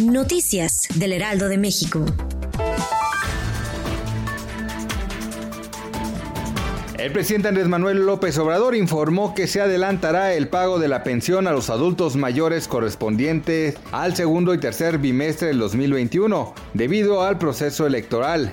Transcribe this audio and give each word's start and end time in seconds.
Noticias 0.00 0.88
del 0.94 1.12
Heraldo 1.12 1.48
de 1.48 1.58
México. 1.58 2.04
El 6.98 7.12
presidente 7.12 7.48
Andrés 7.48 7.66
Manuel 7.66 8.04
López 8.04 8.36
Obrador 8.38 8.74
informó 8.74 9.34
que 9.34 9.46
se 9.46 9.60
adelantará 9.60 10.34
el 10.34 10.48
pago 10.48 10.78
de 10.78 10.88
la 10.88 11.02
pensión 11.02 11.46
a 11.46 11.52
los 11.52 11.70
adultos 11.70 12.16
mayores 12.16 12.68
correspondientes 12.68 13.76
al 13.90 14.14
segundo 14.14 14.52
y 14.52 14.58
tercer 14.58 14.98
bimestre 14.98 15.48
del 15.48 15.58
2021, 15.60 16.54
debido 16.74 17.22
al 17.22 17.38
proceso 17.38 17.86
electoral. 17.86 18.52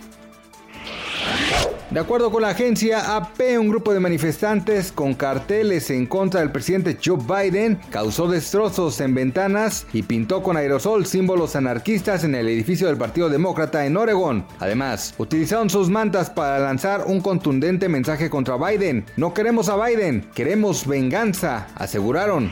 De 1.89 2.01
acuerdo 2.01 2.31
con 2.31 2.41
la 2.41 2.49
agencia 2.49 3.15
AP, 3.15 3.39
un 3.57 3.69
grupo 3.69 3.93
de 3.93 4.01
manifestantes 4.01 4.91
con 4.91 5.13
carteles 5.13 5.89
en 5.89 6.05
contra 6.05 6.41
del 6.41 6.51
presidente 6.51 6.97
Joe 7.03 7.17
Biden 7.17 7.79
causó 7.89 8.27
destrozos 8.27 8.99
en 8.99 9.15
ventanas 9.15 9.87
y 9.93 10.03
pintó 10.03 10.43
con 10.43 10.57
aerosol 10.57 11.05
símbolos 11.05 11.55
anarquistas 11.55 12.25
en 12.25 12.35
el 12.35 12.49
edificio 12.49 12.87
del 12.87 12.97
Partido 12.97 13.29
Demócrata 13.29 13.85
en 13.85 13.95
Oregon. 13.95 14.45
Además, 14.59 15.15
utilizaron 15.17 15.69
sus 15.69 15.89
mantas 15.89 16.29
para 16.29 16.59
lanzar 16.59 17.05
un 17.07 17.21
contundente 17.21 17.87
mensaje 17.87 18.29
contra 18.29 18.57
Biden. 18.57 19.05
No 19.15 19.33
queremos 19.33 19.69
a 19.69 19.81
Biden, 19.81 20.29
queremos 20.35 20.85
venganza, 20.85 21.67
aseguraron. 21.75 22.51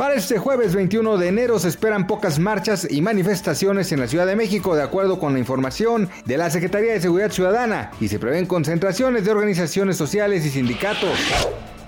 Para 0.00 0.14
este 0.14 0.38
jueves 0.38 0.74
21 0.74 1.18
de 1.18 1.28
enero 1.28 1.58
se 1.58 1.68
esperan 1.68 2.06
pocas 2.06 2.38
marchas 2.38 2.90
y 2.90 3.02
manifestaciones 3.02 3.92
en 3.92 4.00
la 4.00 4.08
Ciudad 4.08 4.26
de 4.26 4.34
México 4.34 4.74
de 4.74 4.82
acuerdo 4.82 5.18
con 5.18 5.34
la 5.34 5.38
información 5.38 6.08
de 6.24 6.38
la 6.38 6.48
Secretaría 6.48 6.94
de 6.94 7.02
Seguridad 7.02 7.30
Ciudadana 7.30 7.90
y 8.00 8.08
se 8.08 8.18
prevén 8.18 8.46
concentraciones 8.46 9.26
de 9.26 9.32
organizaciones 9.32 9.98
sociales 9.98 10.46
y 10.46 10.48
sindicatos. 10.48 11.18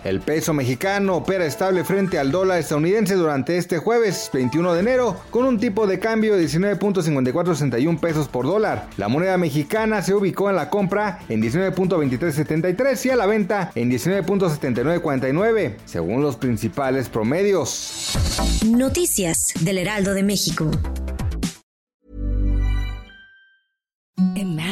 El 0.04 0.20
peso 0.20 0.52
mexicano 0.52 1.16
opera 1.16 1.46
estable 1.46 1.84
frente 1.84 2.18
al 2.18 2.32
dólar 2.32 2.58
estadounidense 2.58 3.14
durante 3.14 3.56
este 3.56 3.78
jueves 3.78 4.30
21 4.32 4.74
de 4.74 4.80
enero 4.80 5.16
con 5.30 5.44
un 5.44 5.58
tipo 5.58 5.86
de 5.86 5.98
cambio 6.00 6.36
de 6.36 6.44
19.5461 6.44 8.00
pesos 8.00 8.28
por 8.28 8.46
dólar. 8.46 8.88
La 8.96 9.08
moneda 9.08 9.36
mexicana 9.38 10.02
se 10.02 10.14
ubicó 10.14 10.50
en 10.50 10.56
la 10.56 10.70
compra 10.70 11.20
en 11.28 11.40
19.2373 11.42 13.06
y 13.06 13.10
a 13.10 13.16
la 13.16 13.26
venta 13.26 13.70
en 13.74 13.90
19.7949 13.90 15.76
según 15.84 16.22
los 16.22 16.36
principales 16.36 17.08
promedios. 17.08 18.18
Noticias 18.66 19.52
del 19.60 19.78
Heraldo 19.78 20.14
de 20.14 20.22
México. 20.22 20.70